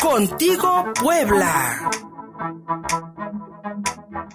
Contigo 0.00 0.84
Puebla. 1.00 1.90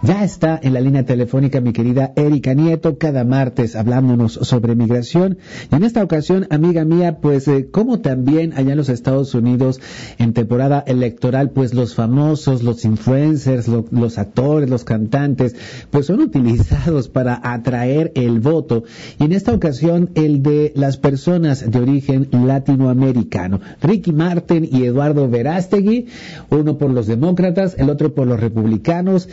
Ya 0.01 0.23
está 0.23 0.57
en 0.63 0.73
la 0.73 0.79
línea 0.79 1.03
telefónica 1.03 1.59
mi 1.59 1.73
querida 1.73 2.13
Erika 2.15 2.53
Nieto, 2.53 2.97
cada 2.97 3.25
martes 3.25 3.75
hablándonos 3.75 4.31
sobre 4.31 4.73
migración. 4.73 5.39
Y 5.69 5.75
en 5.75 5.83
esta 5.83 6.01
ocasión, 6.01 6.47
amiga 6.51 6.85
mía, 6.85 7.17
pues 7.19 7.49
eh, 7.49 7.67
como 7.69 7.99
también 7.99 8.53
allá 8.55 8.71
en 8.71 8.77
los 8.77 8.87
Estados 8.87 9.35
Unidos, 9.35 9.81
en 10.17 10.31
temporada 10.31 10.81
electoral, 10.87 11.49
pues 11.49 11.73
los 11.73 11.95
famosos, 11.95 12.63
los 12.63 12.85
influencers, 12.85 13.67
los 13.67 14.17
actores, 14.17 14.69
los 14.69 14.85
cantantes, 14.85 15.57
pues 15.91 16.05
son 16.05 16.21
utilizados 16.21 17.09
para 17.09 17.41
atraer 17.43 18.13
el 18.15 18.39
voto. 18.39 18.85
Y 19.19 19.25
en 19.25 19.33
esta 19.33 19.53
ocasión, 19.53 20.11
el 20.15 20.41
de 20.41 20.71
las 20.77 20.95
personas 20.95 21.69
de 21.69 21.77
origen 21.77 22.29
latinoamericano. 22.31 23.59
Ricky 23.81 24.13
Martin 24.13 24.65
y 24.71 24.85
Eduardo 24.85 25.27
Verástegui, 25.27 26.07
uno 26.51 26.77
por 26.77 26.89
los 26.89 27.05
demócratas, 27.05 27.75
el 27.77 27.89
otro 27.89 28.13
por 28.13 28.27
los 28.27 28.39
republicanos. 28.39 29.27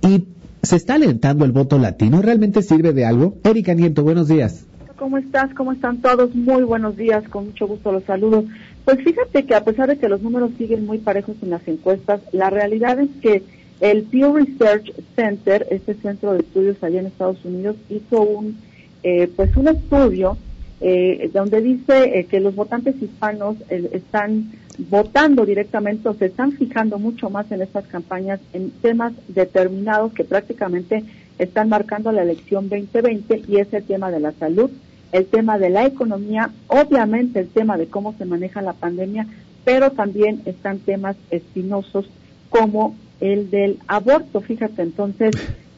Y 0.00 0.21
¿Se 0.62 0.76
está 0.76 0.94
alentando 0.94 1.44
el 1.44 1.50
voto 1.50 1.76
latino? 1.76 2.22
¿Realmente 2.22 2.62
sirve 2.62 2.92
de 2.92 3.04
algo? 3.04 3.34
Erika 3.42 3.74
Nieto, 3.74 4.04
buenos 4.04 4.28
días. 4.28 4.64
¿Cómo 4.96 5.18
estás? 5.18 5.52
¿Cómo 5.54 5.72
están 5.72 6.00
todos? 6.00 6.32
Muy 6.36 6.62
buenos 6.62 6.96
días, 6.96 7.28
con 7.28 7.46
mucho 7.46 7.66
gusto 7.66 7.90
los 7.90 8.04
saludo. 8.04 8.44
Pues 8.84 8.98
fíjate 9.02 9.44
que 9.44 9.56
a 9.56 9.64
pesar 9.64 9.88
de 9.88 9.98
que 9.98 10.08
los 10.08 10.22
números 10.22 10.52
siguen 10.56 10.86
muy 10.86 10.98
parejos 10.98 11.34
en 11.42 11.50
las 11.50 11.66
encuestas, 11.66 12.20
la 12.30 12.48
realidad 12.48 13.00
es 13.00 13.10
que 13.20 13.42
el 13.80 14.04
Pew 14.04 14.36
Research 14.36 14.92
Center, 15.16 15.66
este 15.68 15.94
centro 15.94 16.34
de 16.34 16.40
estudios 16.40 16.80
allá 16.80 17.00
en 17.00 17.06
Estados 17.06 17.44
Unidos, 17.44 17.74
hizo 17.90 18.22
un, 18.22 18.56
eh, 19.02 19.28
pues 19.34 19.56
un 19.56 19.66
estudio 19.66 20.38
eh, 20.80 21.28
donde 21.34 21.60
dice 21.60 22.20
eh, 22.20 22.26
que 22.26 22.38
los 22.38 22.54
votantes 22.54 22.94
hispanos 23.02 23.56
están 23.68 24.52
votando 24.78 25.44
directamente 25.44 26.08
o 26.08 26.14
se 26.14 26.26
están 26.26 26.52
fijando 26.52 26.98
mucho 26.98 27.30
más 27.30 27.50
en 27.52 27.62
estas 27.62 27.86
campañas 27.86 28.40
en 28.52 28.70
temas 28.70 29.12
determinados 29.28 30.12
que 30.12 30.24
prácticamente 30.24 31.04
están 31.38 31.68
marcando 31.68 32.12
la 32.12 32.22
elección 32.22 32.68
2020 32.68 33.42
y 33.48 33.56
es 33.56 33.72
el 33.72 33.84
tema 33.84 34.10
de 34.10 34.20
la 34.20 34.32
salud, 34.32 34.70
el 35.12 35.26
tema 35.26 35.58
de 35.58 35.70
la 35.70 35.86
economía, 35.86 36.50
obviamente 36.68 37.40
el 37.40 37.48
tema 37.48 37.76
de 37.76 37.86
cómo 37.86 38.14
se 38.16 38.24
maneja 38.24 38.62
la 38.62 38.72
pandemia, 38.72 39.26
pero 39.64 39.90
también 39.90 40.42
están 40.46 40.78
temas 40.78 41.16
espinosos 41.30 42.06
como 42.48 42.96
el 43.20 43.50
del 43.50 43.78
aborto. 43.86 44.40
Fíjate, 44.40 44.82
entonces 44.82 45.30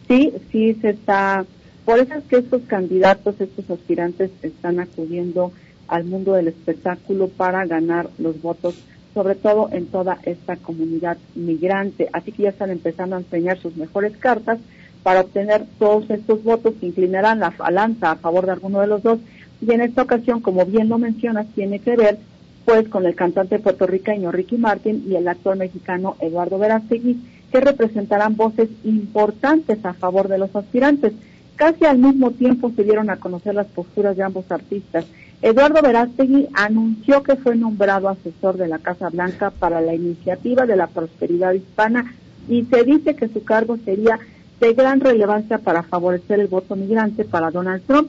sí, 0.09 0.33
sí 0.51 0.75
se 0.81 0.91
está, 0.91 1.45
por 1.85 1.99
eso 1.99 2.15
es 2.15 2.25
que 2.25 2.37
estos 2.37 2.63
candidatos, 2.63 3.41
estos 3.41 3.69
aspirantes 3.71 4.31
están 4.43 4.81
acudiendo 4.81 5.53
al 5.95 6.05
mundo 6.05 6.33
del 6.35 6.49
espectáculo 6.49 7.29
para 7.29 7.65
ganar 7.67 8.09
los 8.19 8.43
votos, 8.43 8.75
sobre 9.15 9.37
todo 9.37 9.69
en 9.71 9.87
toda 9.87 10.19
esta 10.25 10.57
comunidad 10.57 11.19
migrante. 11.37 12.09
Así 12.13 12.33
que 12.33 12.45
ya 12.45 12.49
están 12.49 12.71
empezando 12.71 13.15
a 13.15 13.21
enseñar 13.21 13.59
sus 13.59 13.77
mejores 13.77 14.17
cartas 14.17 14.59
para 15.05 15.21
obtener 15.21 15.65
todos 15.79 16.11
estos 16.11 16.43
votos 16.43 16.75
que 16.81 16.87
inclinarán 16.87 17.39
la 17.39 17.51
balanza 17.51 18.11
a 18.11 18.17
favor 18.17 18.45
de 18.47 18.53
alguno 18.53 18.81
de 18.81 18.89
los 18.89 19.05
dos. 19.05 19.21
Y 19.61 19.73
en 19.73 19.83
esta 19.83 20.03
ocasión, 20.03 20.41
como 20.41 20.67
bien 20.67 20.89
lo 20.89 20.99
mencionas, 20.99 21.47
tiene 21.55 21.79
que 21.79 21.97
ver 21.97 22.19
pues 22.65 22.89
con 22.89 23.07
el 23.07 23.15
cantante 23.15 23.61
puertorriqueño 23.61 24.33
Ricky 24.33 24.57
Martin 24.57 25.05
y 25.09 25.15
el 25.15 25.29
actor 25.29 25.57
mexicano 25.57 26.17
Eduardo 26.19 26.59
Verástegui, 26.59 27.21
que 27.53 27.61
representarán 27.61 28.37
voces 28.37 28.69
importantes 28.83 29.85
a 29.85 29.93
favor 29.93 30.27
de 30.27 30.39
los 30.39 30.57
aspirantes. 30.57 31.13
Casi 31.55 31.85
al 31.85 31.99
mismo 31.99 32.33
tiempo 32.33 32.73
se 32.75 32.83
dieron 32.83 33.11
a 33.11 33.19
conocer 33.19 33.55
las 33.55 33.69
posturas 33.69 34.17
de 34.17 34.25
ambos 34.25 34.51
artistas 34.51 35.05
Eduardo 35.45 35.83
Verástegui 35.83 36.49
anunció 36.55 37.23
que 37.23 37.37
fue 37.37 37.55
nombrado 37.55 38.09
asesor 38.09 38.57
de 38.57 38.67
la 38.67 38.79
Casa 38.79 39.11
Blanca 39.11 39.51
para 39.51 39.83
la 39.83 39.95
iniciativa 39.95 40.65
de 40.65 40.75
la 40.75 40.87
prosperidad 40.87 41.53
hispana 41.53 42.15
y 42.49 42.65
se 42.65 42.83
dice 42.83 43.15
que 43.15 43.29
su 43.29 43.45
cargo 43.45 43.77
sería 43.85 44.19
de 44.59 44.73
gran 44.73 45.01
relevancia 45.01 45.59
para 45.59 45.83
favorecer 45.83 46.41
el 46.41 46.47
voto 46.47 46.77
migrante 46.77 47.27
para 47.27 47.51
Donald 47.51 47.83
Trump. 47.87 48.09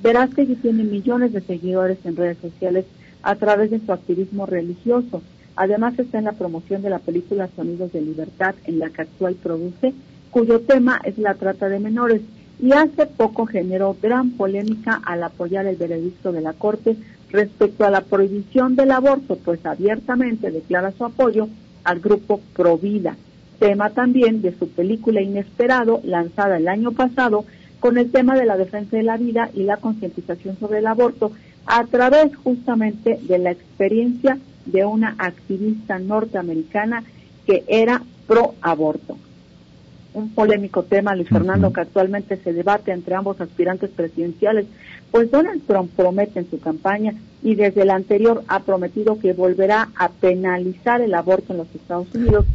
Verástegui 0.00 0.54
tiene 0.54 0.84
millones 0.84 1.32
de 1.32 1.40
seguidores 1.40 1.98
en 2.04 2.14
redes 2.14 2.38
sociales 2.38 2.84
a 3.20 3.34
través 3.34 3.72
de 3.72 3.80
su 3.80 3.92
activismo 3.92 4.46
religioso. 4.46 5.22
Además 5.56 5.98
está 5.98 6.18
en 6.18 6.26
la 6.26 6.34
promoción 6.34 6.82
de 6.82 6.90
la 6.90 7.00
película 7.00 7.48
Sonidos 7.56 7.92
de 7.92 8.00
Libertad, 8.00 8.54
en 8.64 8.78
la 8.78 8.90
que 8.90 9.02
actual 9.02 9.34
produce, 9.34 9.92
cuyo 10.30 10.60
tema 10.60 11.00
es 11.02 11.18
la 11.18 11.34
trata 11.34 11.68
de 11.68 11.80
menores 11.80 12.20
y 12.60 12.72
hace 12.72 13.06
poco 13.06 13.46
generó 13.46 13.96
gran 14.00 14.30
polémica 14.30 15.00
al 15.04 15.22
apoyar 15.22 15.66
el 15.66 15.76
veredicto 15.76 16.32
de 16.32 16.40
la 16.40 16.54
Corte 16.54 16.96
respecto 17.30 17.84
a 17.84 17.90
la 17.90 18.02
prohibición 18.02 18.76
del 18.76 18.92
aborto, 18.92 19.36
pues 19.36 19.64
abiertamente 19.66 20.50
declara 20.50 20.92
su 20.92 21.04
apoyo 21.04 21.48
al 21.84 22.00
grupo 22.00 22.40
Provida, 22.54 23.16
tema 23.58 23.90
también 23.90 24.42
de 24.42 24.56
su 24.56 24.68
película 24.68 25.20
Inesperado, 25.20 26.00
lanzada 26.04 26.56
el 26.56 26.68
año 26.68 26.92
pasado, 26.92 27.44
con 27.80 27.98
el 27.98 28.10
tema 28.10 28.36
de 28.36 28.46
la 28.46 28.56
defensa 28.56 28.96
de 28.96 29.02
la 29.02 29.16
vida 29.16 29.50
y 29.52 29.64
la 29.64 29.76
concientización 29.76 30.58
sobre 30.58 30.78
el 30.78 30.86
aborto, 30.86 31.32
a 31.66 31.84
través 31.84 32.34
justamente 32.36 33.18
de 33.22 33.38
la 33.38 33.50
experiencia 33.50 34.38
de 34.64 34.84
una 34.84 35.14
activista 35.18 35.98
norteamericana 35.98 37.04
que 37.44 37.64
era 37.68 38.02
pro 38.26 38.54
aborto 38.62 39.16
un 40.16 40.30
polémico 40.30 40.82
tema, 40.82 41.14
Luis 41.14 41.28
Fernando, 41.28 41.72
que 41.72 41.82
actualmente 41.82 42.38
se 42.38 42.54
debate 42.54 42.90
entre 42.90 43.14
ambos 43.14 43.38
aspirantes 43.38 43.90
presidenciales, 43.90 44.64
pues 45.10 45.30
Donald 45.30 45.62
Trump 45.66 45.90
promete 45.94 46.38
en 46.38 46.48
su 46.48 46.58
campaña 46.58 47.12
y 47.42 47.54
desde 47.54 47.82
el 47.82 47.90
anterior 47.90 48.42
ha 48.48 48.60
prometido 48.60 49.18
que 49.18 49.34
volverá 49.34 49.90
a 49.94 50.08
penalizar 50.08 51.02
el 51.02 51.12
aborto 51.12 51.52
en 51.52 51.58
los 51.58 51.74
Estados 51.74 52.12
Unidos, 52.14 52.46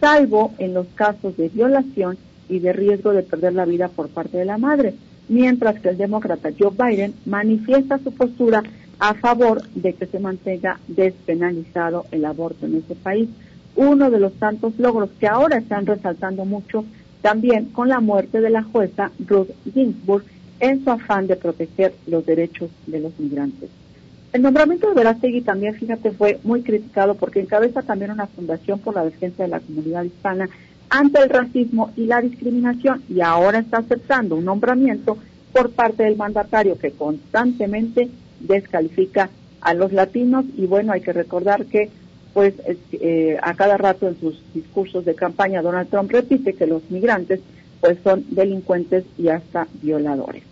salvo 0.00 0.52
en 0.58 0.74
los 0.74 0.86
casos 0.94 1.36
de 1.36 1.48
violación 1.48 2.16
y 2.48 2.60
de 2.60 2.72
riesgo 2.72 3.12
de 3.12 3.24
perder 3.24 3.52
la 3.52 3.64
vida 3.64 3.88
por 3.88 4.08
parte 4.08 4.38
de 4.38 4.44
la 4.44 4.56
madre, 4.56 4.94
mientras 5.28 5.80
que 5.80 5.88
el 5.88 5.98
demócrata 5.98 6.50
Joe 6.56 6.70
Biden 6.70 7.14
manifiesta 7.26 7.98
su 7.98 8.12
postura 8.12 8.62
a 9.00 9.14
favor 9.14 9.62
de 9.74 9.92
que 9.92 10.06
se 10.06 10.20
mantenga 10.20 10.78
despenalizado 10.86 12.06
el 12.12 12.24
aborto 12.24 12.66
en 12.66 12.76
ese 12.76 12.94
país. 12.94 13.28
Uno 13.74 14.08
de 14.08 14.20
los 14.20 14.32
tantos 14.34 14.78
logros 14.78 15.10
que 15.18 15.26
ahora 15.26 15.58
están 15.58 15.86
resaltando 15.86 16.44
mucho 16.44 16.84
también 17.22 17.66
con 17.66 17.88
la 17.88 18.00
muerte 18.00 18.40
de 18.40 18.50
la 18.50 18.62
jueza 18.62 19.10
Ruth 19.26 19.50
Ginsburg 19.72 20.24
en 20.60 20.84
su 20.84 20.90
afán 20.90 21.26
de 21.26 21.36
proteger 21.36 21.94
los 22.06 22.24
derechos 22.24 22.70
de 22.86 23.00
los 23.00 23.18
migrantes. 23.18 23.70
El 24.32 24.42
nombramiento 24.42 24.88
de 24.88 24.94
Verástegui 24.94 25.40
también, 25.40 25.74
fíjate, 25.74 26.10
fue 26.10 26.38
muy 26.44 26.62
criticado 26.62 27.14
porque 27.14 27.40
encabeza 27.40 27.82
también 27.82 28.10
una 28.10 28.26
fundación 28.26 28.78
por 28.78 28.94
la 28.94 29.04
defensa 29.04 29.44
de 29.44 29.48
la 29.48 29.60
comunidad 29.60 30.04
hispana 30.04 30.48
ante 30.90 31.22
el 31.22 31.30
racismo 31.30 31.92
y 31.96 32.06
la 32.06 32.20
discriminación 32.20 33.02
y 33.08 33.20
ahora 33.20 33.58
está 33.58 33.78
aceptando 33.78 34.36
un 34.36 34.44
nombramiento 34.44 35.18
por 35.52 35.70
parte 35.70 36.02
del 36.02 36.16
mandatario 36.16 36.78
que 36.78 36.90
constantemente 36.90 38.08
descalifica 38.40 39.30
a 39.60 39.74
los 39.74 39.92
latinos 39.92 40.44
y 40.56 40.66
bueno, 40.66 40.92
hay 40.92 41.00
que 41.00 41.12
recordar 41.12 41.66
que 41.66 41.90
pues 42.34 42.54
eh, 42.92 43.38
a 43.42 43.54
cada 43.54 43.76
rato 43.76 44.08
en 44.08 44.18
sus 44.20 44.42
discursos 44.54 45.04
de 45.04 45.14
campaña 45.14 45.62
Donald 45.62 45.88
Trump 45.88 46.10
repite 46.10 46.54
que 46.54 46.66
los 46.66 46.88
migrantes 46.90 47.40
pues 47.80 47.98
son 48.02 48.24
delincuentes 48.30 49.04
y 49.16 49.28
hasta 49.28 49.66
violadores. 49.82 50.42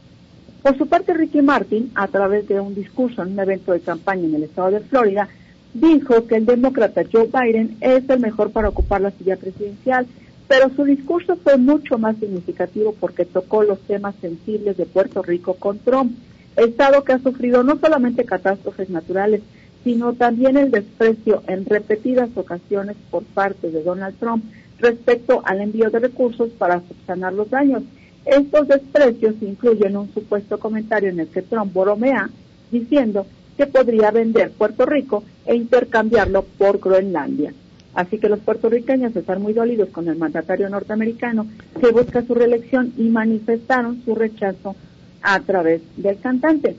Por 0.63 0.77
su 0.77 0.89
parte, 0.89 1.15
Ricky 1.15 1.43
Martin, 1.43 1.93
a 1.95 2.09
través 2.09 2.49
de 2.49 2.59
un 2.61 2.75
discurso 2.75 3.23
en 3.23 3.33
un 3.33 3.39
evento 3.39 3.73
de 3.73 3.81
campaña 3.81 4.25
en 4.25 4.35
el 4.35 4.43
estado 4.45 4.73
de 4.73 4.81
Florida, 4.81 5.29
dijo 5.75 6.27
que 6.27 6.37
el 6.37 6.47
demócrata 6.47 7.03
Joe 7.11 7.29
Biden 7.33 7.77
es 7.81 8.09
el 8.09 8.21
mejor 8.21 8.51
para 8.51 8.71
ocupar 8.71 9.01
la 9.01 9.13
silla 9.13 9.37
presidencial, 9.37 10.07
pero 10.49 10.71
su 10.75 10.85
discurso 10.85 11.37
fue 11.37 11.57
mucho 11.57 11.99
más 11.99 12.17
significativo 12.17 12.95
porque 12.99 13.25
tocó 13.25 13.63
los 13.63 13.81
temas 13.81 14.15
sensibles 14.21 14.77
de 14.77 14.87
Puerto 14.87 15.23
Rico 15.23 15.55
con 15.55 15.79
Trump, 15.79 16.17
estado 16.57 17.05
que 17.05 17.13
ha 17.13 17.19
sufrido 17.19 17.63
no 17.63 17.79
solamente 17.79 18.25
catástrofes 18.25 18.91
naturales, 18.91 19.43
sino 19.87 20.15
también 20.15 20.57
el 20.57 20.73
desprecio 20.73 21.45
en 21.47 21.65
repetidas 21.65 22.29
ocasiones 22.35 22.97
por 23.09 23.23
parte 23.23 23.71
de 23.71 23.85
Donald 23.85 24.19
Trump 24.19 24.45
respecto 24.81 25.43
al 25.45 25.61
envío 25.61 25.91
de 25.91 26.01
recursos 26.01 26.49
para 26.59 26.83
subsanar 26.89 27.33
los 27.33 27.49
daños. 27.51 27.85
Estos 28.25 28.67
desprecios 28.67 29.37
incluyen 29.43 29.97
un 29.97 30.13
supuesto 30.13 30.59
comentario 30.59 31.11
en 31.11 31.21
el 31.21 31.29
que 31.29 31.43
Trump 31.43 31.73
bromea 31.73 32.29
diciendo 32.73 33.27
que 33.57 33.67
podría 33.67 34.11
vender 34.11 34.51
Puerto 34.51 34.87
Rico 34.87 35.23
e 35.45 35.55
intercambiarlo 35.55 36.43
por 36.59 36.81
Groenlandia. 36.81 37.55
Así 37.95 38.19
que 38.19 38.29
los 38.29 38.41
puertorriqueños 38.41 39.15
están 39.15 39.41
muy 39.41 39.53
dolidos 39.53 39.91
con 39.91 40.09
el 40.09 40.17
mandatario 40.17 40.69
norteamericano 40.69 41.47
que 41.81 41.93
busca 41.93 42.23
su 42.23 42.35
reelección 42.35 42.93
y 42.99 43.05
manifestaron 43.05 44.03
su 44.05 44.17
rechazo 44.17 44.75
a 45.23 45.39
través 45.39 45.81
del 45.97 46.19
cantante. 46.19 46.75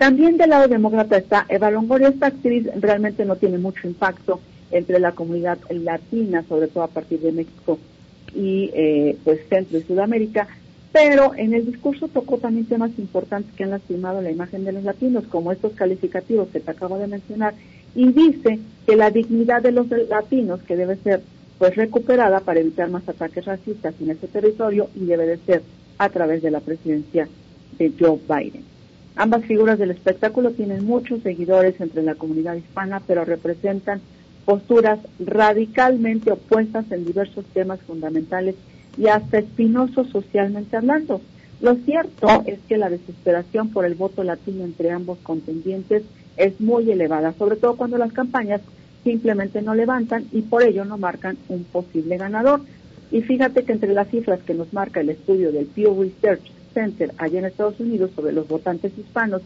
También 0.00 0.38
del 0.38 0.48
lado 0.48 0.66
demócrata 0.66 1.18
está 1.18 1.44
Eva 1.50 1.70
Longoria. 1.70 2.08
Esta 2.08 2.28
actriz 2.28 2.66
realmente 2.76 3.26
no 3.26 3.36
tiene 3.36 3.58
mucho 3.58 3.86
impacto 3.86 4.40
entre 4.70 4.98
la 4.98 5.12
comunidad 5.12 5.58
latina, 5.68 6.42
sobre 6.48 6.68
todo 6.68 6.84
a 6.84 6.88
partir 6.88 7.20
de 7.20 7.32
México 7.32 7.78
y 8.34 8.70
eh, 8.72 9.18
pues 9.24 9.40
Centro 9.50 9.76
y 9.76 9.82
Sudamérica, 9.82 10.48
pero 10.90 11.34
en 11.36 11.52
el 11.52 11.66
discurso 11.66 12.08
tocó 12.08 12.38
también 12.38 12.64
temas 12.64 12.92
importantes 12.98 13.54
que 13.54 13.64
han 13.64 13.72
lastimado 13.72 14.22
la 14.22 14.30
imagen 14.30 14.64
de 14.64 14.72
los 14.72 14.84
latinos, 14.84 15.24
como 15.24 15.52
estos 15.52 15.72
calificativos 15.72 16.48
que 16.48 16.60
te 16.60 16.70
acabo 16.70 16.96
de 16.96 17.06
mencionar, 17.06 17.52
y 17.94 18.10
dice 18.10 18.58
que 18.86 18.96
la 18.96 19.10
dignidad 19.10 19.60
de 19.60 19.72
los 19.72 19.86
latinos 20.08 20.62
que 20.62 20.76
debe 20.76 20.96
ser 20.96 21.20
pues 21.58 21.76
recuperada 21.76 22.40
para 22.40 22.60
evitar 22.60 22.88
más 22.88 23.06
ataques 23.06 23.44
racistas 23.44 23.94
en 24.00 24.12
ese 24.12 24.28
territorio 24.28 24.88
y 24.94 25.04
debe 25.04 25.26
de 25.26 25.36
ser 25.36 25.62
a 25.98 26.08
través 26.08 26.40
de 26.40 26.52
la 26.52 26.60
presidencia 26.60 27.28
de 27.76 27.92
Joe 28.00 28.18
Biden. 28.26 28.79
Ambas 29.16 29.44
figuras 29.44 29.78
del 29.78 29.90
espectáculo 29.90 30.52
tienen 30.52 30.84
muchos 30.84 31.22
seguidores 31.22 31.80
entre 31.80 32.02
la 32.02 32.14
comunidad 32.14 32.54
hispana, 32.54 33.02
pero 33.06 33.24
representan 33.24 34.00
posturas 34.44 34.98
radicalmente 35.18 36.32
opuestas 36.32 36.90
en 36.90 37.04
diversos 37.04 37.44
temas 37.52 37.80
fundamentales 37.80 38.54
y 38.96 39.08
hasta 39.08 39.38
espinosos 39.38 40.08
socialmente 40.08 40.76
hablando. 40.76 41.20
Lo 41.60 41.74
cierto 41.76 42.42
es 42.46 42.58
que 42.68 42.78
la 42.78 42.88
desesperación 42.88 43.68
por 43.68 43.84
el 43.84 43.94
voto 43.94 44.24
latino 44.24 44.64
entre 44.64 44.90
ambos 44.90 45.18
contendientes 45.18 46.02
es 46.36 46.58
muy 46.60 46.90
elevada, 46.90 47.34
sobre 47.34 47.56
todo 47.56 47.76
cuando 47.76 47.98
las 47.98 48.12
campañas 48.12 48.62
simplemente 49.04 49.60
no 49.60 49.74
levantan 49.74 50.24
y 50.32 50.42
por 50.42 50.62
ello 50.62 50.84
no 50.84 50.96
marcan 50.96 51.36
un 51.48 51.64
posible 51.64 52.16
ganador. 52.16 52.62
Y 53.10 53.22
fíjate 53.22 53.64
que 53.64 53.72
entre 53.72 53.92
las 53.92 54.08
cifras 54.08 54.40
que 54.40 54.54
nos 54.54 54.72
marca 54.72 55.00
el 55.00 55.10
estudio 55.10 55.52
del 55.52 55.66
Pew 55.66 56.00
Research 56.00 56.42
Center 56.72 57.12
allá 57.18 57.38
en 57.38 57.44
Estados 57.46 57.78
Unidos 57.80 58.10
sobre 58.14 58.32
los 58.32 58.48
votantes 58.48 58.92
hispanos, 58.96 59.42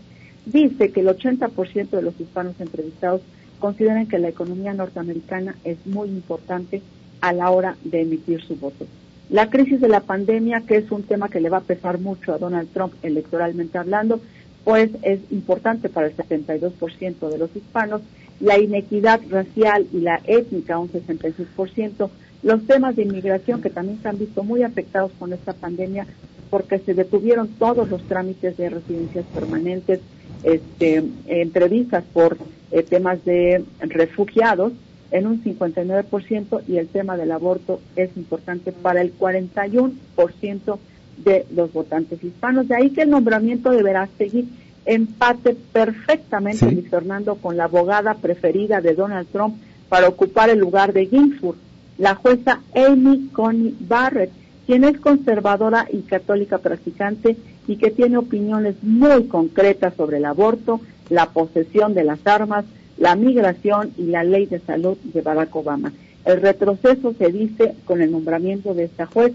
dice 0.46 0.90
que 0.90 1.00
el 1.00 1.08
80% 1.08 1.90
de 1.90 2.02
los 2.02 2.18
hispanos 2.20 2.54
entrevistados 2.60 3.22
consideran 3.58 4.06
que 4.06 4.18
la 4.18 4.28
economía 4.28 4.74
norteamericana 4.74 5.56
es 5.64 5.78
muy 5.86 6.08
importante 6.08 6.82
a 7.20 7.32
la 7.32 7.50
hora 7.50 7.76
de 7.84 8.02
emitir 8.02 8.42
su 8.42 8.56
voto. 8.56 8.86
La 9.30 9.48
crisis 9.48 9.80
de 9.80 9.88
la 9.88 10.00
pandemia, 10.00 10.60
que 10.66 10.76
es 10.76 10.90
un 10.90 11.02
tema 11.02 11.30
que 11.30 11.40
le 11.40 11.48
va 11.48 11.58
a 11.58 11.62
pesar 11.62 11.98
mucho 11.98 12.34
a 12.34 12.38
Donald 12.38 12.68
Trump 12.72 12.92
electoralmente 13.02 13.78
hablando, 13.78 14.20
pues 14.64 14.90
es 15.02 15.20
importante 15.30 15.88
para 15.88 16.08
el 16.08 16.16
72% 16.16 17.28
de 17.30 17.38
los 17.38 17.54
hispanos, 17.56 18.02
la 18.40 18.58
inequidad 18.58 19.20
racial 19.30 19.86
y 19.92 20.00
la 20.00 20.20
étnica, 20.24 20.78
un 20.78 20.90
66%, 20.90 22.10
los 22.42 22.66
temas 22.66 22.96
de 22.96 23.02
inmigración 23.02 23.62
que 23.62 23.70
también 23.70 24.00
se 24.02 24.08
han 24.08 24.18
visto 24.18 24.42
muy 24.42 24.62
afectados 24.62 25.12
con 25.18 25.32
esta 25.32 25.54
pandemia 25.54 26.06
porque 26.50 26.78
se 26.78 26.94
detuvieron 26.94 27.48
todos 27.58 27.88
los 27.88 28.02
trámites 28.02 28.56
de 28.56 28.70
residencias 28.70 29.24
permanentes, 29.34 30.00
este, 30.42 31.04
entrevistas 31.26 32.04
por 32.12 32.36
eh, 32.70 32.82
temas 32.82 33.24
de 33.24 33.64
refugiados 33.80 34.72
en 35.10 35.26
un 35.26 35.42
59% 35.42 36.62
y 36.66 36.78
el 36.78 36.88
tema 36.88 37.16
del 37.16 37.32
aborto 37.32 37.80
es 37.94 38.10
importante 38.16 38.72
para 38.72 39.00
el 39.00 39.16
41% 39.16 40.78
de 41.18 41.46
los 41.54 41.72
votantes 41.72 42.22
hispanos. 42.22 42.68
De 42.68 42.74
ahí 42.74 42.90
que 42.90 43.02
el 43.02 43.10
nombramiento 43.10 43.70
deberá 43.70 44.08
seguir 44.18 44.46
empate 44.84 45.56
perfectamente, 45.72 46.70
Luis 46.70 46.88
Fernando, 46.90 47.36
con 47.36 47.56
la 47.56 47.64
abogada 47.64 48.14
preferida 48.14 48.80
de 48.80 48.94
Donald 48.94 49.28
Trump 49.28 49.56
para 49.88 50.08
ocupar 50.08 50.50
el 50.50 50.58
lugar 50.58 50.92
de 50.92 51.06
Ginsburg, 51.06 51.58
la 51.98 52.16
jueza 52.16 52.60
Amy 52.74 53.28
Coney 53.32 53.76
Barrett, 53.80 54.32
quien 54.66 54.84
es 54.84 54.98
conservadora 54.98 55.86
y 55.92 56.00
católica 56.02 56.58
practicante 56.58 57.36
y 57.66 57.76
que 57.76 57.90
tiene 57.90 58.16
opiniones 58.16 58.76
muy 58.82 59.24
concretas 59.24 59.94
sobre 59.96 60.18
el 60.18 60.24
aborto, 60.24 60.80
la 61.10 61.30
posesión 61.30 61.94
de 61.94 62.04
las 62.04 62.26
armas, 62.26 62.64
la 62.96 63.16
migración 63.16 63.92
y 63.98 64.04
la 64.04 64.24
ley 64.24 64.46
de 64.46 64.60
salud 64.60 64.96
de 65.02 65.20
Barack 65.20 65.54
Obama. 65.54 65.92
El 66.24 66.40
retroceso, 66.40 67.14
se 67.18 67.30
dice, 67.30 67.74
con 67.84 68.00
el 68.00 68.10
nombramiento 68.10 68.74
de 68.74 68.84
esta 68.84 69.06
juez, 69.06 69.32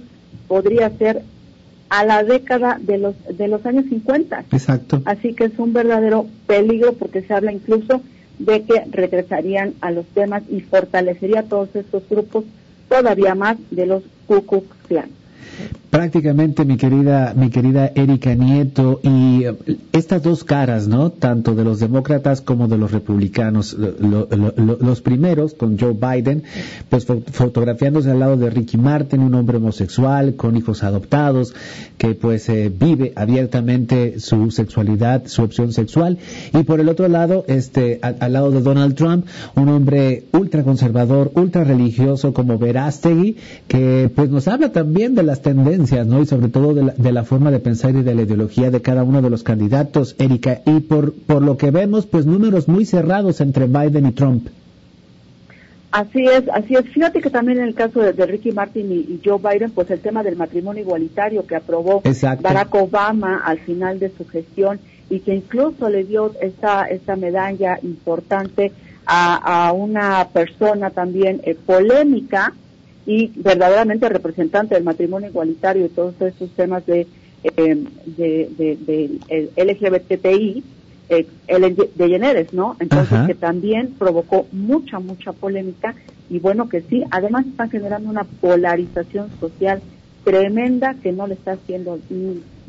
podría 0.47 0.89
ser 0.97 1.21
a 1.89 2.05
la 2.05 2.23
década 2.23 2.77
de 2.79 2.97
los, 2.97 3.15
de 3.35 3.47
los 3.47 3.65
años 3.65 3.85
50. 3.89 4.45
Exacto. 4.51 5.01
Así 5.05 5.33
que 5.33 5.45
es 5.45 5.57
un 5.57 5.73
verdadero 5.73 6.25
peligro 6.47 6.93
porque 6.93 7.21
se 7.21 7.33
habla 7.33 7.51
incluso 7.51 8.01
de 8.39 8.63
que 8.63 8.85
regresarían 8.89 9.73
a 9.81 9.91
los 9.91 10.05
temas 10.07 10.43
y 10.49 10.61
fortalecería 10.61 11.43
todos 11.43 11.75
estos 11.75 12.03
grupos 12.09 12.45
todavía 12.87 13.35
más 13.35 13.57
de 13.69 13.85
los 13.85 14.03
Ku 14.27 14.45
Klux 14.45 14.67
Klan 14.87 15.18
Okay. 15.47 15.88
Prácticamente 15.89 16.65
mi 16.65 16.77
querida 16.77 17.33
mi 17.35 17.49
querida 17.49 17.91
Erika 17.95 18.35
Nieto 18.35 18.99
y 19.03 19.43
eh, 19.43 19.55
estas 19.91 20.21
dos 20.21 20.43
caras 20.43 20.87
no 20.87 21.11
tanto 21.11 21.55
de 21.55 21.63
los 21.63 21.79
demócratas 21.79 22.41
como 22.41 22.67
de 22.67 22.77
los 22.77 22.91
republicanos. 22.91 23.75
Los 23.75 25.01
primeros 25.01 25.53
con 25.53 25.79
Joe 25.79 25.93
Biden 25.93 26.43
pues 26.89 27.05
fotografiándose 27.05 28.11
al 28.11 28.19
lado 28.19 28.37
de 28.37 28.49
Ricky 28.49 28.77
Martin 28.77 29.21
un 29.21 29.33
hombre 29.35 29.57
homosexual 29.57 30.35
con 30.35 30.57
hijos 30.57 30.83
adoptados 30.83 31.53
que 31.97 32.13
pues 32.13 32.47
eh, 32.49 32.71
vive 32.73 33.13
abiertamente 33.15 34.19
su 34.19 34.51
sexualidad 34.51 35.23
su 35.25 35.43
opción 35.43 35.73
sexual. 35.73 36.17
Y 36.53 36.63
por 36.63 36.79
el 36.79 36.89
otro 36.89 37.07
lado 37.07 37.45
este 37.47 37.99
al, 38.01 38.33
lado 38.33 38.51
de 38.51 38.61
Donald 38.61 38.95
Trump 38.95 39.25
un 39.55 39.69
hombre 39.69 40.23
ultra 40.33 40.63
conservador 40.63 41.31
ultra 41.35 41.63
religioso 41.63 42.33
como 42.33 42.57
Verástegui 42.57 43.37
que 43.67 44.11
pues 44.13 44.29
nos 44.29 44.47
habla 44.47 44.71
también 44.71 45.15
de 45.15 45.23
las 45.23 45.41
tendencias, 45.41 45.78
¿no? 46.05 46.21
Y 46.21 46.25
sobre 46.25 46.49
todo 46.49 46.73
de 46.73 47.11
la, 47.11 47.23
forma 47.23 47.51
de 47.51 47.59
pensar 47.59 47.95
y 47.95 48.03
de 48.03 48.15
la 48.15 48.23
ideología 48.23 48.71
de 48.71 48.81
cada 48.81 49.03
uno 49.03 49.21
de 49.21 49.29
los 49.29 49.43
candidatos, 49.43 50.15
Erika. 50.19 50.61
Y 50.65 50.81
por, 50.81 51.13
por 51.13 51.41
lo 51.41 51.57
que 51.57 51.71
vemos, 51.71 52.05
pues 52.05 52.25
números 52.25 52.67
muy 52.67 52.85
cerrados 52.85 53.41
entre 53.41 53.65
Biden 53.65 54.05
y 54.05 54.11
Trump. 54.11 54.47
Así 55.91 56.23
es, 56.23 56.43
así 56.53 56.75
es. 56.75 56.87
Fíjate 56.89 57.19
que 57.19 57.31
también 57.31 57.59
en 57.59 57.65
el 57.65 57.73
caso 57.73 58.01
de, 58.01 58.25
Ricky 58.25 58.51
Martin 58.51 58.91
y, 58.91 59.19
Joe 59.25 59.39
Biden, 59.39 59.71
pues 59.71 59.89
el 59.89 59.99
tema 59.99 60.21
del 60.21 60.35
matrimonio 60.35 60.83
igualitario 60.83 61.47
que 61.47 61.55
aprobó 61.55 62.03
Barack 62.41 62.75
Obama 62.75 63.41
al 63.43 63.59
final 63.59 63.97
de 63.99 64.11
su 64.15 64.27
gestión 64.27 64.79
y 65.09 65.21
que 65.21 65.33
incluso 65.33 65.89
le 65.89 66.03
dio 66.03 66.31
esta, 66.41 66.85
esta 66.85 67.15
medalla 67.15 67.79
importante 67.81 68.71
a, 69.11 69.73
una 69.73 70.27
persona 70.31 70.91
también 70.91 71.41
eh, 71.43 71.55
polémica, 71.55 72.53
y 73.09 73.31
verdaderamente 73.37 74.07
representante 74.07 74.75
del 74.75 74.83
matrimonio 74.83 75.29
igualitario 75.29 75.87
y 75.87 75.89
todos 75.89 76.13
estos 76.21 76.51
temas 76.51 76.85
de, 76.85 77.07
eh, 77.43 77.83
de, 78.05 79.49
LGBTI, 79.57 80.63
eh, 81.09 81.25
de 81.47 82.07
Generes, 82.07 82.53
¿no? 82.53 82.77
Entonces 82.79 83.17
que 83.25 83.33
también 83.33 83.95
provocó 83.97 84.45
mucha, 84.51 84.99
mucha 84.99 85.33
polémica 85.33 85.95
y 86.29 86.37
bueno 86.37 86.69
que 86.69 86.81
sí, 86.81 87.03
además 87.09 87.47
están 87.47 87.71
generando 87.71 88.11
una 88.11 88.25
polarización 88.25 89.31
social 89.39 89.81
tremenda 90.23 90.93
que 91.01 91.11
no 91.11 91.25
le 91.25 91.33
está 91.33 91.53
haciendo 91.53 91.97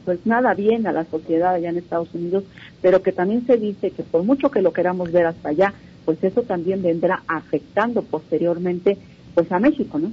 pues 0.06 0.20
nada 0.24 0.54
bien 0.54 0.86
a 0.86 0.92
la 0.92 1.04
sociedad 1.04 1.52
allá 1.52 1.68
en 1.68 1.76
Estados 1.76 2.14
Unidos, 2.14 2.44
pero 2.80 3.02
que 3.02 3.12
también 3.12 3.46
se 3.46 3.58
dice 3.58 3.90
que 3.90 4.04
por 4.04 4.22
mucho 4.22 4.50
que 4.50 4.62
lo 4.62 4.72
queramos 4.72 5.12
ver 5.12 5.26
hasta 5.26 5.50
allá, 5.50 5.74
pues 6.06 6.24
eso 6.24 6.40
también 6.44 6.80
vendrá 6.80 7.24
afectando 7.26 8.00
posteriormente 8.00 8.96
pues 9.34 9.52
a 9.52 9.58
México, 9.58 9.98
¿no? 9.98 10.10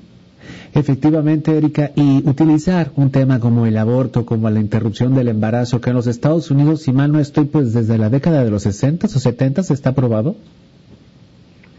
Efectivamente, 0.74 1.58
Erika, 1.58 1.92
y 1.96 2.28
utilizar 2.28 2.92
un 2.96 3.12
tema 3.12 3.40
como 3.40 3.66
el 3.66 3.78
aborto, 3.78 4.26
como 4.26 4.50
la 4.50 4.60
interrupción 4.60 5.16
del 5.16 5.28
embarazo, 5.28 5.82
que 5.82 5.90
en 5.90 5.96
los 5.96 6.08
Estados 6.08 6.52
Unidos, 6.52 6.84
si 6.84 6.92
mal 6.92 7.12
no 7.12 7.20
estoy, 7.20 7.46
pues 7.46 7.74
desde 7.74 7.98
la 7.98 8.10
década 8.10 8.44
de 8.44 8.52
los 8.52 8.64
60 8.64 9.08
o 9.08 9.10
70 9.10 9.62
está 9.62 9.90
aprobado. 9.90 10.36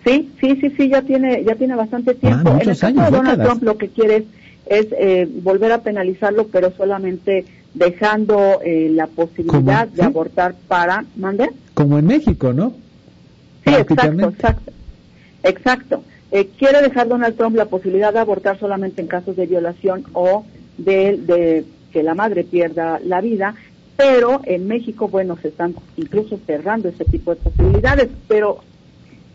Sí, 0.05 0.31
sí, 0.41 0.57
sí, 0.61 0.71
sí, 0.77 0.89
ya 0.89 1.03
tiene, 1.03 1.45
ya 1.45 1.55
tiene 1.55 1.77
bastante 1.77 2.13
ah, 2.13 2.15
tiempo. 2.15 2.51
en 2.51 2.69
el 2.71 2.79
caso 2.79 2.87
de 2.87 3.11
Donald 3.11 3.43
Trump 3.43 3.63
lo 3.63 3.77
que 3.77 3.89
quiere 3.89 4.27
es, 4.67 4.87
eh, 4.93 5.29
volver 5.43 5.73
a 5.73 5.83
penalizarlo, 5.83 6.47
pero 6.49 6.73
solamente 6.77 7.45
dejando 7.75 8.61
eh, 8.65 8.91
la 8.91 9.07
posibilidad 9.07 9.87
de 9.87 10.03
abortar 10.03 10.55
para 10.67 11.05
mandar. 11.17 11.51
Como 11.75 11.99
en 11.99 12.07
México, 12.07 12.53
¿no? 12.53 12.73
Sí, 13.65 13.75
exacto, 13.75 14.29
exacto. 14.29 14.73
Exacto. 15.43 16.03
Eh, 16.31 16.51
quiere 16.59 16.83
dejar 16.83 17.09
Donald 17.09 17.37
Trump 17.37 17.57
la 17.57 17.67
posibilidad 17.67 18.13
de 18.13 18.19
abortar 18.19 18.59
solamente 18.59 19.01
en 19.01 19.07
casos 19.07 19.37
de 19.37 19.47
violación 19.47 20.05
o 20.13 20.45
de, 20.77 21.65
que 21.93 22.03
la 22.03 22.15
madre 22.15 22.45
pierda 22.45 23.01
la 23.03 23.21
vida, 23.21 23.55
pero 23.97 24.41
en 24.45 24.69
México, 24.69 25.09
bueno, 25.09 25.39
se 25.41 25.49
están 25.49 25.75
incluso 25.97 26.39
cerrando 26.47 26.89
ese 26.89 27.05
tipo 27.05 27.35
de 27.35 27.41
posibilidades, 27.41 28.09
pero 28.29 28.59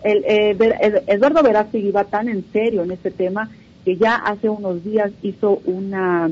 el, 0.04 0.24
eh, 0.26 1.04
Eduardo 1.08 1.42
Verástegui 1.42 1.92
va 1.92 2.04
tan 2.04 2.30
en 2.30 2.46
serio 2.54 2.84
en 2.84 2.92
este 2.92 3.10
tema 3.10 3.50
que 3.84 3.98
ya 3.98 4.16
hace 4.16 4.48
unos 4.50 4.84
días 4.84 5.12
hizo 5.24 5.62
una 5.66 6.32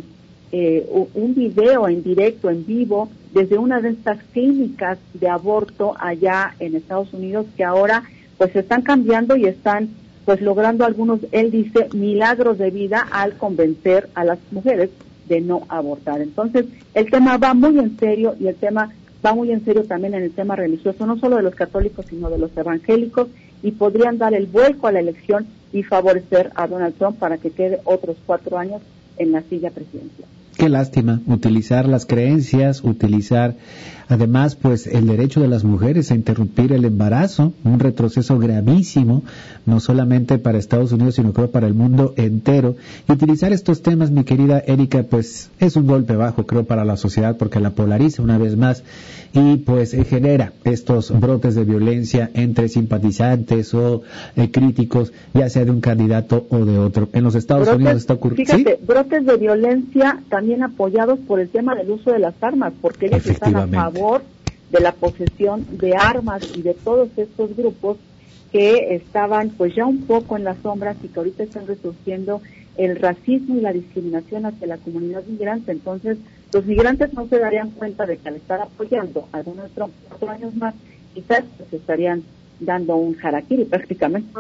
eh, 0.54 0.86
un 1.14 1.34
video 1.34 1.88
en 1.88 2.04
directo, 2.04 2.50
en 2.50 2.66
vivo, 2.66 3.10
desde 3.34 3.58
una 3.58 3.80
de 3.80 3.90
estas 3.90 4.22
clínicas 4.34 5.00
de 5.14 5.30
aborto 5.30 5.96
allá 5.98 6.56
en 6.60 6.76
Estados 6.76 7.14
Unidos 7.14 7.46
que 7.56 7.64
ahora 7.64 8.04
pues 8.38 8.54
están 8.56 8.82
cambiando 8.82 9.38
y 9.38 9.46
están 9.46 9.90
pues 10.26 10.42
logrando 10.42 10.86
algunos, 10.86 11.20
él 11.32 11.52
dice, 11.52 11.90
milagros 11.94 12.58
de 12.58 12.70
vida 12.70 13.08
al 13.12 13.34
convencer 13.34 14.10
a 14.14 14.24
las 14.24 14.40
mujeres 14.52 14.90
de 15.28 15.42
no 15.42 15.64
abortar. 15.70 16.22
Entonces, 16.22 16.66
el 16.94 17.10
tema 17.10 17.38
va 17.38 17.54
muy 17.54 17.80
en 17.80 17.98
serio 17.98 18.36
y 18.40 18.48
el 18.48 18.56
tema 18.56 18.92
va 19.26 19.34
muy 19.34 19.52
en 19.52 19.64
serio 19.64 19.84
también 19.86 20.14
en 20.14 20.24
el 20.24 20.32
tema 20.32 20.56
religioso, 20.56 21.06
no 21.06 21.18
solo 21.18 21.38
de 21.38 21.44
los 21.44 21.56
católicos, 21.56 22.06
sino 22.10 22.30
de 22.30 22.38
los 22.38 22.56
evangélicos, 22.56 23.28
y 23.64 23.72
podrían 23.72 24.18
dar 24.18 24.34
el 24.34 24.48
vuelco 24.48 24.88
a 24.88 24.92
la 24.92 25.00
elección 25.00 25.48
y 25.72 25.84
favorecer 25.84 26.52
a 26.56 26.68
Donald 26.68 26.96
Trump 26.98 27.18
para 27.18 27.38
que 27.38 27.52
quede 27.52 27.80
otros 27.84 28.18
cuatro 28.26 28.58
años 28.58 28.82
en 29.18 29.32
la 29.32 29.42
silla 29.44 29.70
presidencial. 29.70 30.28
Qué 30.62 30.70
lástima 30.70 31.22
utilizar 31.26 31.88
las 31.88 32.06
creencias, 32.06 32.84
utilizar 32.84 33.56
además 34.10 34.56
pues 34.56 34.86
el 34.86 35.08
derecho 35.08 35.40
de 35.40 35.48
las 35.48 35.64
mujeres 35.64 36.12
a 36.12 36.16
interrumpir 36.16 36.72
el 36.72 36.86
embarazo, 36.86 37.54
un 37.64 37.80
retroceso 37.80 38.38
gravísimo, 38.38 39.24
no 39.66 39.80
solamente 39.80 40.38
para 40.38 40.60
Estados 40.60 40.92
Unidos, 40.92 41.16
sino 41.16 41.34
creo 41.34 41.50
para 41.50 41.66
el 41.66 41.74
mundo 41.74 42.14
entero. 42.16 42.76
Y 43.10 43.14
utilizar 43.14 43.54
estos 43.54 43.82
temas, 43.82 44.12
mi 44.12 44.24
querida 44.24 44.60
Erika, 44.60 45.02
pues 45.02 45.50
es 45.60 45.76
un 45.78 45.88
golpe 45.88 46.16
bajo, 46.16 46.46
creo, 46.46 46.66
para 46.66 46.86
la 46.86 46.98
sociedad 46.98 47.38
porque 47.38 47.60
la 47.60 47.72
polariza 47.72 48.22
una 48.22 48.38
vez 48.38 48.56
más 48.56 48.84
y 49.34 49.58
pues 49.58 49.96
genera 50.10 50.52
estos 50.66 51.18
brotes 51.18 51.56
de 51.56 51.64
violencia 51.64 52.30
entre 52.34 52.68
simpatizantes 52.68 53.74
o 53.74 54.04
eh, 54.36 54.52
críticos, 54.52 55.14
ya 55.34 55.50
sea 55.50 55.64
de 55.64 55.72
un 55.72 55.80
candidato 55.80 56.46
o 56.50 56.66
de 56.66 56.78
otro. 56.78 57.08
En 57.14 57.24
los 57.24 57.36
Estados 57.36 57.70
Unidos 57.70 57.96
está 57.96 58.16
ocurriendo. 58.16 58.54
Fíjate, 58.54 58.78
brotes 58.86 59.26
de 59.26 59.38
violencia 59.38 60.22
también 60.30 60.51
apoyados 60.60 61.20
por 61.20 61.40
el 61.40 61.50
tema 61.50 61.76
del 61.76 61.90
uso 61.92 62.12
de 62.12 62.20
las 62.20 62.36
armas, 62.42 62.74
porque 62.82 63.08
ellos 63.08 63.26
están 63.26 63.56
a 63.56 63.68
favor 63.68 64.22
de 64.70 64.80
la 64.80 64.92
posesión 64.94 65.66
de 65.72 65.96
armas 65.96 66.44
y 66.56 66.62
de 66.62 66.74
todos 66.74 67.10
estos 67.18 67.56
grupos 67.56 67.98
que 68.52 68.96
estaban 68.96 69.50
pues 69.50 69.74
ya 69.76 69.86
un 69.86 70.02
poco 70.06 70.36
en 70.38 70.44
las 70.44 70.58
sombras 70.62 70.98
y 71.04 71.08
que 71.08 71.20
ahorita 71.20 71.44
están 71.44 71.68
resurgiendo 71.68 72.42
el 72.78 72.98
racismo 72.98 73.56
y 73.56 73.62
la 73.62 73.74
discriminación 73.74 74.46
hacia 74.46 74.68
la 74.68 74.78
comunidad 74.78 75.24
migrante. 75.26 75.72
Entonces, 75.72 76.18
los 76.52 76.66
migrantes 76.66 77.14
no 77.14 77.28
se 77.28 77.40
darían 77.40 77.72
cuenta 77.72 78.06
de 78.06 78.18
que 78.18 78.30
al 78.30 78.36
estar 78.36 78.62
apoyando 78.62 79.28
a 79.32 79.38
algunos 79.38 79.72
cuatro 80.10 80.30
años 80.30 80.56
más, 80.56 80.74
quizás 81.14 81.44
se 81.70 81.76
estarían 81.78 82.24
dando 82.60 82.96
un 82.96 83.18
harakiri 83.22 83.66
prácticamente. 83.66 84.32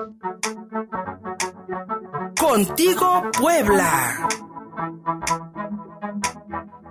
Contigo, 2.40 3.24
Puebla. 3.40 4.28
Thank 4.82 5.06
you. 6.86 6.91